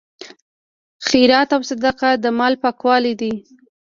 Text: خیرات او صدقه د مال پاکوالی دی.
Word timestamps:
خیرات 1.07 1.49
او 1.55 1.61
صدقه 1.69 2.09
د 2.23 2.25
مال 2.37 2.53
پاکوالی 2.63 3.13
دی. 3.21 3.33